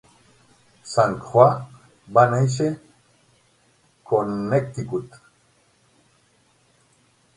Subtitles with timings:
[0.91, 1.59] Saint Croix
[2.17, 2.69] va néixer
[4.13, 5.21] Connecticut.